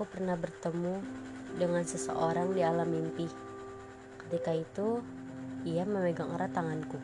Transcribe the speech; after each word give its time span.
aku 0.00 0.16
pernah 0.16 0.32
bertemu 0.32 0.96
dengan 1.60 1.84
seseorang 1.84 2.56
di 2.56 2.64
alam 2.64 2.88
mimpi. 2.88 3.28
Ketika 4.16 4.56
itu, 4.56 5.04
ia 5.68 5.84
memegang 5.84 6.32
erat 6.40 6.56
tanganku. 6.56 6.96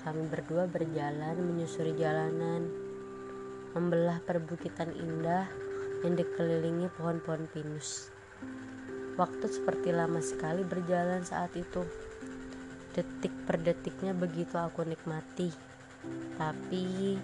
Kami 0.00 0.24
berdua 0.24 0.64
berjalan 0.64 1.36
menyusuri 1.36 1.92
jalanan, 1.92 2.72
membelah 3.76 4.24
perbukitan 4.24 4.96
indah 4.96 5.44
yang 6.08 6.16
dikelilingi 6.16 6.88
pohon-pohon 6.96 7.52
pinus. 7.52 8.08
Waktu 9.20 9.52
seperti 9.52 9.92
lama 9.92 10.24
sekali 10.24 10.64
berjalan 10.64 11.20
saat 11.20 11.52
itu. 11.52 11.84
Detik 12.96 13.44
per 13.44 13.60
detiknya 13.60 14.16
begitu 14.16 14.56
aku 14.56 14.88
nikmati. 14.88 15.52
Tapi 16.40 17.20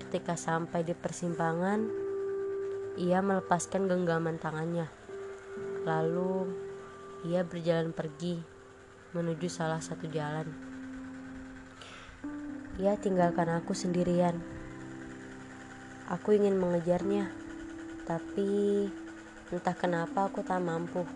ketika 0.00 0.32
sampai 0.32 0.80
di 0.80 0.96
persimpangan, 0.96 2.07
ia 2.98 3.22
melepaskan 3.22 3.86
genggaman 3.86 4.42
tangannya. 4.42 4.90
Lalu 5.86 6.50
ia 7.30 7.46
berjalan 7.46 7.94
pergi 7.94 8.42
menuju 9.14 9.46
salah 9.46 9.78
satu 9.78 10.10
jalan. 10.10 10.50
Ia 12.82 12.98
tinggalkan 12.98 13.54
aku 13.54 13.70
sendirian. 13.70 14.42
Aku 16.10 16.34
ingin 16.34 16.58
mengejarnya, 16.58 17.30
tapi 18.02 18.90
entah 19.54 19.76
kenapa 19.78 20.26
aku 20.26 20.42
tak 20.42 20.58
mampu. 20.58 21.06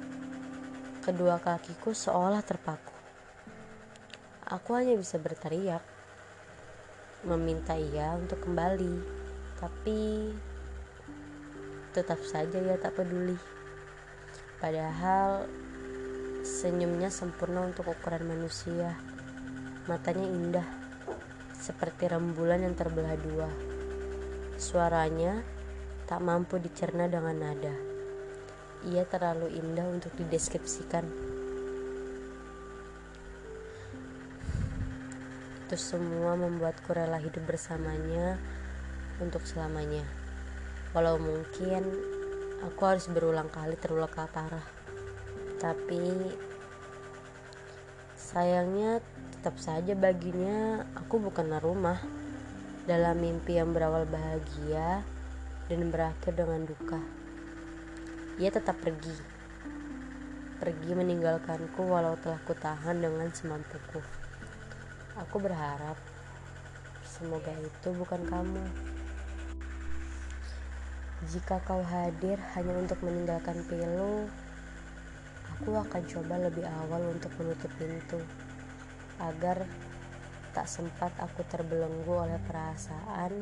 Kedua 1.03 1.43
kakiku 1.43 1.91
seolah 1.91 2.47
terpaku. 2.47 2.95
Aku 4.47 4.79
hanya 4.79 4.95
bisa 4.95 5.19
berteriak, 5.19 5.83
meminta 7.27 7.75
ia 7.75 8.15
untuk 8.15 8.39
kembali, 8.45 8.95
tapi 9.59 10.31
tetap 11.93 12.25
saja 12.25 12.57
ia 12.57 12.81
tak 12.81 12.97
peduli. 12.97 13.37
Padahal 14.57 15.45
senyumnya 16.41 17.13
sempurna 17.13 17.69
untuk 17.69 17.93
ukuran 17.93 18.25
manusia. 18.25 18.97
Matanya 19.85 20.25
indah, 20.25 20.69
seperti 21.53 22.09
rembulan 22.09 22.65
yang 22.65 22.73
terbelah 22.73 23.13
dua. 23.21 23.51
Suaranya 24.57 25.45
tak 26.09 26.25
mampu 26.25 26.57
dicerna 26.57 27.05
dengan 27.13 27.37
nada. 27.37 27.75
Ia 28.89 29.05
terlalu 29.05 29.53
indah 29.53 29.87
untuk 29.87 30.17
dideskripsikan. 30.17 31.05
Itu 35.69 35.77
semua 35.77 36.41
membuatku 36.41 36.89
rela 36.95 37.21
hidup 37.21 37.45
bersamanya 37.45 38.41
untuk 39.21 39.45
selamanya. 39.45 40.22
Walau 40.93 41.17
mungkin 41.17 41.89
aku 42.61 42.81
harus 42.85 43.09
berulang 43.09 43.49
kali 43.49 43.81
terluka 43.81 44.29
parah. 44.29 44.65
Tapi 45.57 46.05
sayangnya 48.13 49.01
tetap 49.33 49.57
saja 49.57 49.97
baginya 49.97 50.85
aku 50.93 51.17
bukanlah 51.17 51.65
rumah 51.65 51.97
dalam 52.85 53.19
mimpi 53.19 53.57
yang 53.57 53.73
berawal 53.73 54.05
bahagia 54.05 55.01
dan 55.73 55.89
berakhir 55.89 56.37
dengan 56.37 56.69
duka. 56.69 57.01
Ia 58.37 58.53
tetap 58.53 58.77
pergi. 58.85 59.17
Pergi 60.61 60.93
meninggalkanku 60.93 61.89
walau 61.89 62.21
telah 62.21 62.39
kutahan 62.45 63.01
dengan 63.01 63.33
semampuku. 63.33 64.05
Aku 65.25 65.41
berharap 65.41 65.97
semoga 67.09 67.57
itu 67.65 67.89
bukan 67.97 68.23
kamu. 68.29 68.65
Jika 71.23 71.63
kau 71.63 71.87
hadir 71.87 72.35
hanya 72.59 72.75
untuk 72.83 72.99
meninggalkan 73.07 73.63
pilu, 73.71 74.27
aku 75.55 75.71
akan 75.71 76.03
coba 76.03 76.35
lebih 76.51 76.67
awal 76.67 77.15
untuk 77.15 77.31
menutup 77.39 77.71
pintu 77.79 78.19
agar 79.23 79.63
tak 80.51 80.67
sempat 80.67 81.15
aku 81.23 81.47
terbelenggu 81.47 82.11
oleh 82.11 82.43
perasaan 82.51 83.39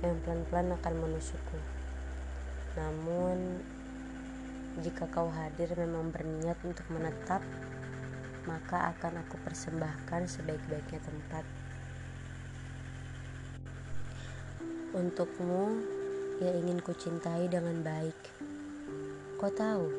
yang 0.00 0.16
pelan-pelan 0.24 0.72
akan 0.72 0.94
menusukku. 1.04 1.60
Namun, 2.80 3.60
jika 4.80 5.04
kau 5.12 5.28
hadir 5.28 5.68
memang 5.76 6.16
berniat 6.16 6.56
untuk 6.64 6.88
menetap, 6.88 7.44
maka 8.48 8.88
akan 8.96 9.20
aku 9.20 9.36
persembahkan 9.44 10.32
sebaik-baiknya 10.32 11.04
tempat. 11.04 11.44
Untukmu, 14.96 16.00
yang 16.40 16.54
ingin 16.64 16.80
ku 16.80 16.96
cintai 16.96 17.44
dengan 17.50 17.84
baik. 17.84 18.16
Kau 19.36 19.52
tahu, 19.52 19.90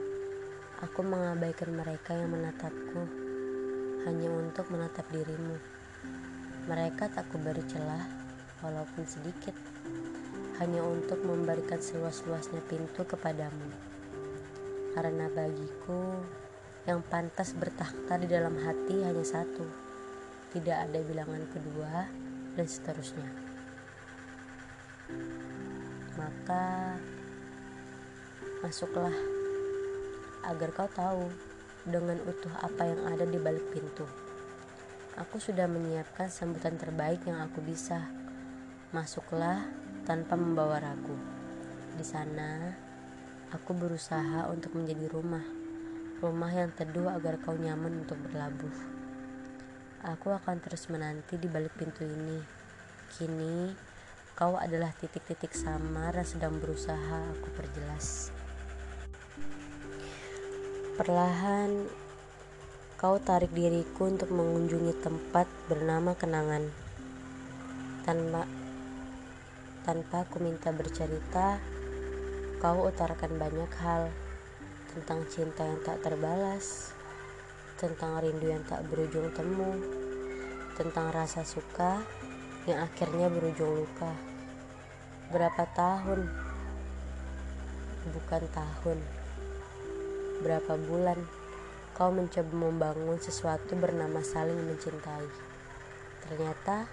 aku 0.82 1.00
mengabaikan 1.06 1.70
mereka 1.76 2.18
yang 2.18 2.34
menatapku 2.34 3.04
hanya 4.08 4.30
untuk 4.34 4.66
menatap 4.74 5.06
dirimu. 5.14 5.60
Mereka 6.66 7.12
tak 7.14 7.30
kuberi 7.30 7.62
celah, 7.70 8.08
walaupun 8.64 9.04
sedikit, 9.06 9.54
hanya 10.58 10.82
untuk 10.82 11.22
memberikan 11.22 11.78
seluas-luasnya 11.78 12.64
pintu 12.66 13.06
kepadamu. 13.06 13.70
Karena 14.98 15.30
bagiku, 15.30 16.18
yang 16.90 17.04
pantas 17.06 17.54
bertakhta 17.54 18.18
di 18.18 18.28
dalam 18.32 18.58
hati 18.58 19.06
hanya 19.06 19.24
satu, 19.28 19.68
tidak 20.56 20.88
ada 20.90 21.00
bilangan 21.04 21.44
kedua, 21.52 22.08
dan 22.58 22.66
seterusnya 22.66 23.53
maka 26.24 26.96
masuklah 28.64 29.12
agar 30.48 30.72
kau 30.72 30.88
tahu 30.88 31.28
dengan 31.84 32.16
utuh 32.24 32.52
apa 32.64 32.88
yang 32.88 33.02
ada 33.12 33.28
di 33.28 33.36
balik 33.36 33.68
pintu. 33.76 34.08
Aku 35.20 35.36
sudah 35.36 35.68
menyiapkan 35.68 36.32
sambutan 36.32 36.80
terbaik 36.80 37.28
yang 37.28 37.44
aku 37.44 37.60
bisa. 37.60 38.08
Masuklah 38.96 39.68
tanpa 40.08 40.40
membawa 40.40 40.80
ragu. 40.80 41.20
Di 42.00 42.08
sana, 42.08 42.72
aku 43.52 43.76
berusaha 43.76 44.48
untuk 44.48 44.80
menjadi 44.80 45.12
rumah. 45.12 45.44
Rumah 46.24 46.52
yang 46.56 46.72
teduh 46.72 47.12
agar 47.12 47.36
kau 47.44 47.60
nyaman 47.60 48.08
untuk 48.08 48.16
berlabuh. 48.24 48.76
Aku 50.08 50.32
akan 50.32 50.64
terus 50.64 50.88
menanti 50.88 51.36
di 51.36 51.52
balik 51.52 51.76
pintu 51.76 52.08
ini. 52.08 52.40
Kini, 53.12 53.92
Kau 54.34 54.58
adalah 54.58 54.90
titik-titik 54.98 55.54
samar 55.54 56.18
yang 56.18 56.26
sedang 56.26 56.58
berusaha 56.58 57.22
aku 57.38 57.54
perjelas. 57.54 58.34
Perlahan, 60.98 61.86
kau 62.98 63.22
tarik 63.22 63.54
diriku 63.54 64.10
untuk 64.10 64.34
mengunjungi 64.34 65.06
tempat 65.06 65.46
bernama 65.70 66.18
kenangan. 66.18 66.66
Tanpa 68.02 68.50
tanpa 69.86 70.26
aku 70.26 70.42
minta 70.42 70.74
bercerita, 70.74 71.62
kau 72.58 72.90
utarakan 72.90 73.38
banyak 73.38 73.70
hal 73.86 74.10
tentang 74.98 75.30
cinta 75.30 75.62
yang 75.62 75.78
tak 75.86 76.02
terbalas, 76.02 76.90
tentang 77.78 78.18
rindu 78.18 78.50
yang 78.50 78.66
tak 78.66 78.82
berujung 78.90 79.30
temu, 79.38 79.78
tentang 80.74 81.14
rasa 81.14 81.46
suka 81.46 82.02
yang 82.64 82.80
akhirnya 82.88 83.28
berujung 83.28 83.84
luka. 83.84 84.12
Berapa 85.36 85.68
tahun? 85.76 86.32
Bukan 88.08 88.44
tahun. 88.56 89.00
Berapa 90.40 90.74
bulan 90.80 91.20
kau 91.94 92.10
mencoba 92.10 92.54
membangun 92.56 93.20
sesuatu 93.20 93.76
bernama 93.76 94.24
saling 94.24 94.56
mencintai. 94.56 95.28
Ternyata 96.24 96.88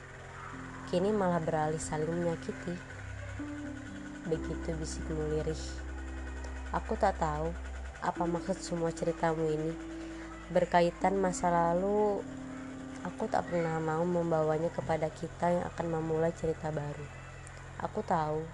kini 0.91 1.15
malah 1.15 1.39
beralih 1.39 1.79
saling 1.79 2.11
menyakiti. 2.11 2.75
Begitu 4.27 4.75
bisikmu 4.75 5.39
lirih. 5.39 5.63
Aku 6.75 6.99
tak 6.99 7.15
tahu 7.23 7.55
apa 8.03 8.23
maksud 8.27 8.59
semua 8.59 8.91
ceritamu 8.91 9.47
ini. 9.47 9.73
Berkaitan 10.51 11.15
masa 11.15 11.47
lalu 11.47 12.27
Aku 13.01 13.25
tak 13.33 13.49
pernah 13.49 13.81
mau 13.81 14.05
membawanya 14.05 14.69
kepada 14.69 15.09
kita 15.09 15.49
yang 15.49 15.65
akan 15.73 15.87
memulai 15.89 16.37
cerita 16.37 16.69
baru. 16.69 17.07
Aku 17.81 18.05
tahu, 18.05 18.45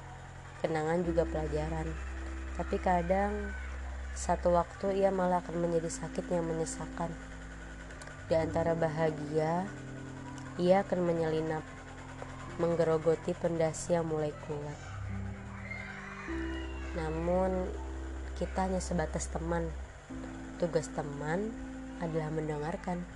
kenangan 0.62 1.02
juga 1.02 1.26
pelajaran. 1.26 1.90
Tapi 2.54 2.78
kadang, 2.78 3.34
satu 4.14 4.54
waktu 4.54 5.02
ia 5.02 5.10
malah 5.10 5.42
akan 5.42 5.66
menjadi 5.66 5.90
sakit 5.90 6.30
yang 6.30 6.46
menyesakan. 6.46 7.10
Di 8.30 8.38
antara 8.38 8.78
bahagia, 8.78 9.66
ia 10.62 10.76
akan 10.86 11.00
menyelinap, 11.02 11.66
menggerogoti 12.62 13.34
pendasi 13.34 13.98
yang 13.98 14.06
mulai 14.06 14.30
kuat. 14.46 14.78
Namun, 16.94 17.66
kita 18.38 18.70
hanya 18.70 18.78
sebatas 18.78 19.26
teman. 19.26 19.66
Tugas 20.62 20.86
teman 20.94 21.50
adalah 21.98 22.30
mendengarkan. 22.30 23.15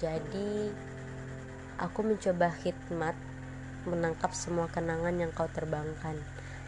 Jadi, 0.00 0.72
aku 1.76 2.00
mencoba 2.00 2.48
hikmat 2.48 3.12
menangkap 3.84 4.32
semua 4.32 4.70
kenangan 4.72 5.12
yang 5.20 5.28
kau 5.36 5.50
terbangkan. 5.52 6.16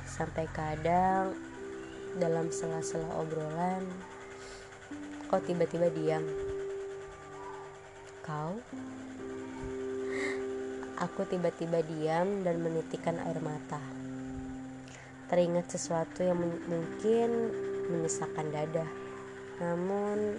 Sampai 0.04 0.44
kadang 0.52 1.32
dalam 2.20 2.52
sela-sela 2.52 3.08
obrolan, 3.16 3.88
kau 5.32 5.40
tiba-tiba 5.40 5.88
diam. 5.88 6.24
Kau? 8.20 8.60
Aku 11.00 11.24
tiba-tiba 11.24 11.80
diam 11.80 12.44
dan 12.44 12.60
menitikkan 12.60 13.16
air 13.24 13.40
mata. 13.40 13.80
Teringat 15.32 15.72
sesuatu 15.72 16.20
yang 16.20 16.38
mungkin 16.68 17.50
menyesakkan 17.88 18.52
dada. 18.52 18.84
Namun 19.64 20.38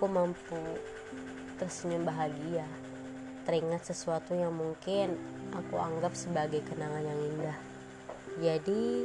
aku 0.00 0.04
mampu 0.08 0.56
tersenyum 1.60 2.08
bahagia 2.08 2.64
teringat 3.44 3.84
sesuatu 3.84 4.32
yang 4.32 4.52
mungkin 4.52 5.12
aku 5.52 5.76
anggap 5.76 6.16
sebagai 6.16 6.64
kenangan 6.64 7.04
yang 7.04 7.20
indah. 7.20 7.58
Jadi 8.40 9.04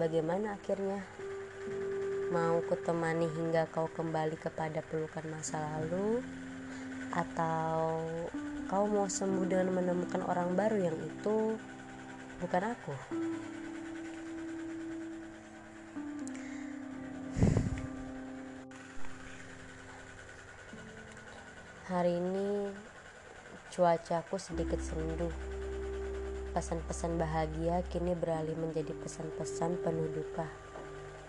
bagaimana 0.00 0.56
akhirnya? 0.56 1.04
Mau 2.32 2.64
kutemani 2.64 3.28
hingga 3.28 3.68
kau 3.68 3.92
kembali 3.92 4.40
kepada 4.40 4.80
pelukan 4.80 5.28
masa 5.28 5.60
lalu? 5.60 6.24
Atau 7.12 8.00
kau 8.72 8.88
mau 8.88 9.04
sembuh 9.04 9.44
dengan 9.44 9.76
menemukan 9.76 10.24
orang 10.24 10.56
baru 10.56 10.88
yang 10.88 10.96
itu 10.96 11.60
bukan 12.40 12.72
aku 12.72 12.96
Hari 21.92 22.08
ini 22.08 22.72
cuacaku 23.68 24.40
sedikit 24.40 24.80
sendu. 24.80 25.28
Pesan-pesan 26.56 27.20
bahagia 27.20 27.84
kini 27.92 28.16
beralih 28.16 28.56
menjadi 28.56 28.96
pesan-pesan 28.96 29.76
penuh 29.84 30.08
duka. 30.08 30.48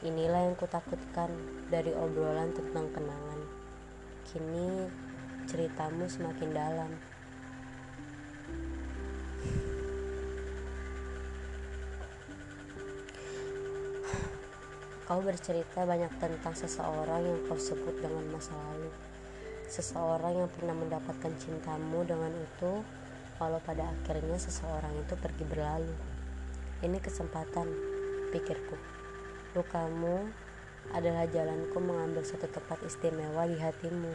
Inilah 0.08 0.48
yang 0.48 0.56
kutakutkan 0.56 1.36
dari 1.68 1.92
obrolan 1.92 2.56
tentang 2.56 2.88
kenangan. 2.96 3.44
Kini 4.32 4.88
ceritamu 5.52 6.08
semakin 6.08 6.50
dalam. 6.56 6.92
Kau 15.12 15.20
bercerita 15.20 15.84
banyak 15.84 16.16
tentang 16.24 16.56
seseorang 16.56 17.20
yang 17.20 17.40
kau 17.52 17.60
sebut 17.60 18.00
dengan 18.00 18.32
masa 18.32 18.56
lalu 18.56 19.13
seseorang 19.74 20.46
yang 20.46 20.50
pernah 20.54 20.78
mendapatkan 20.78 21.34
cintamu 21.42 22.06
dengan 22.06 22.30
itu 22.30 22.86
walau 23.42 23.58
pada 23.66 23.90
akhirnya 23.90 24.38
seseorang 24.38 24.94
itu 25.02 25.18
pergi 25.18 25.42
berlalu. 25.50 25.98
Ini 26.86 27.02
kesempatan 27.02 27.66
pikirku. 28.30 28.78
Lukamu 29.58 30.30
adalah 30.94 31.26
jalanku 31.26 31.82
mengambil 31.82 32.22
satu 32.22 32.46
tempat 32.54 32.86
istimewa 32.86 33.50
di 33.50 33.58
hatimu. 33.58 34.14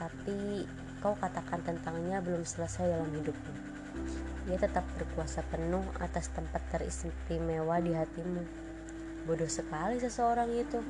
Tapi 0.00 0.64
kau 1.04 1.12
katakan 1.20 1.60
tentangnya 1.60 2.24
belum 2.24 2.48
selesai 2.48 2.96
dalam 2.96 3.12
hidupmu. 3.12 3.54
Ia 4.48 4.56
tetap 4.56 4.88
berkuasa 4.96 5.44
penuh 5.52 5.84
atas 6.00 6.32
tempat 6.32 6.64
teristimewa 6.72 7.76
di 7.84 7.92
hatimu. 7.92 8.40
Bodoh 9.28 9.52
sekali 9.52 10.00
seseorang 10.00 10.48
itu. 10.56 10.80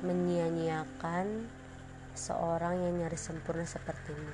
Menyia-nyiakan 0.00 1.26
seorang 2.16 2.80
yang 2.80 3.04
nyaris 3.04 3.28
sempurna 3.28 3.68
sepertimu. 3.68 4.32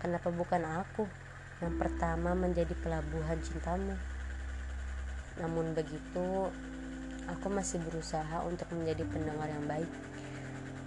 Kenapa 0.00 0.32
bukan 0.32 0.64
aku 0.64 1.04
yang 1.60 1.76
pertama 1.76 2.32
menjadi 2.32 2.72
pelabuhan 2.80 3.36
cintamu? 3.44 3.92
Namun 5.36 5.76
begitu, 5.76 6.48
aku 7.28 7.46
masih 7.52 7.78
berusaha 7.84 8.42
untuk 8.48 8.72
menjadi 8.72 9.04
pendengar 9.04 9.46
yang 9.52 9.68
baik. 9.68 9.90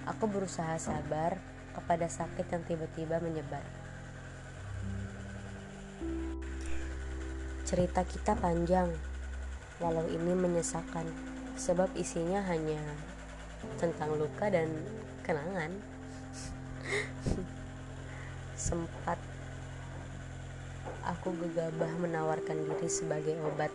Aku 0.10 0.26
berusaha 0.26 0.76
sabar 0.82 1.38
kepada 1.78 2.10
sakit 2.10 2.50
yang 2.50 2.64
tiba-tiba 2.66 3.22
menyebar. 3.22 3.64
Cerita 7.64 8.04
kita 8.04 8.36
panjang, 8.36 8.92
walau 9.80 10.04
ini 10.10 10.34
menyesakan, 10.36 11.08
sebab 11.56 11.88
isinya 11.96 12.44
hanya 12.50 12.82
tentang 13.80 14.18
luka 14.18 14.50
dan 14.52 14.68
kenangan. 15.22 15.72
Sempat 18.58 19.18
aku 21.06 21.34
gegabah 21.38 21.94
menawarkan 22.02 22.58
diri 22.66 22.90
sebagai 22.90 23.38
obat. 23.46 23.70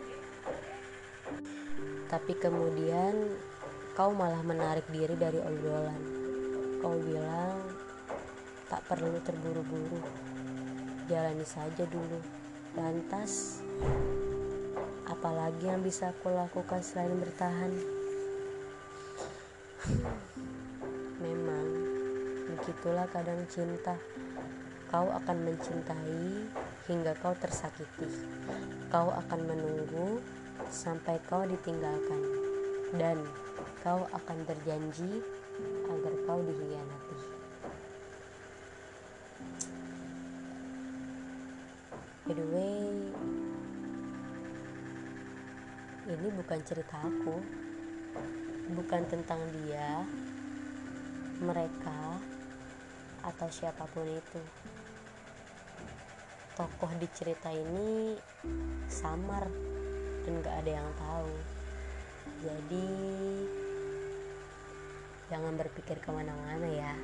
Tapi 2.06 2.32
kemudian 2.38 3.34
kau 3.98 4.14
malah 4.14 4.42
menarik 4.42 4.86
diri 4.90 5.14
dari 5.18 5.38
obrolan. 5.42 6.02
Kau 6.82 6.94
bilang 7.02 7.58
tak 8.66 8.82
perlu 8.86 9.18
terburu-buru. 9.22 10.02
Jalani 11.06 11.46
saja 11.46 11.86
dulu. 11.86 12.18
Lantas 12.74 13.62
apalagi 15.06 15.70
yang 15.70 15.80
bisa 15.80 16.12
aku 16.12 16.28
lakukan 16.28 16.82
selain 16.82 17.14
bertahan 17.16 17.72
begitulah 22.86 23.10
kadang 23.10 23.42
cinta. 23.50 23.98
Kau 24.86 25.10
akan 25.10 25.42
mencintai 25.42 26.46
hingga 26.86 27.18
kau 27.18 27.34
tersakiti. 27.34 28.06
Kau 28.94 29.10
akan 29.10 29.40
menunggu 29.42 30.22
sampai 30.70 31.18
kau 31.26 31.42
ditinggalkan. 31.42 32.22
Dan 32.94 33.26
kau 33.82 34.06
akan 34.14 34.38
berjanji 34.46 35.18
agar 35.90 36.14
kau 36.30 36.38
dihianati. 36.46 37.18
By 42.22 42.38
the 42.38 42.46
way, 42.54 42.86
ini 46.06 46.28
bukan 46.38 46.62
cerita 46.62 47.02
aku, 47.02 47.34
bukan 48.78 49.02
tentang 49.10 49.42
dia, 49.50 50.06
mereka 51.42 52.22
atau 53.26 53.48
siapa 53.50 53.84
pun 53.90 54.06
itu. 54.06 54.40
Tokoh 56.56 56.92
di 56.96 57.08
cerita 57.12 57.52
ini 57.52 58.16
samar 58.88 59.44
dan 60.24 60.34
gak 60.40 60.56
ada 60.64 60.72
yang 60.80 60.90
tahu. 60.96 61.32
Jadi 62.46 62.88
jangan 65.28 65.52
berpikir 65.58 65.98
ke 66.00 66.10
mana-mana 66.14 66.68
ya. 66.70 66.94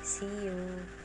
See 0.00 0.48
you 0.48 0.99